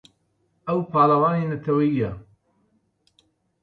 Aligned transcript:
ئەو 0.67 0.79
پاڵەوانی 0.91 1.49
نەتەوەیییە. 1.51 2.11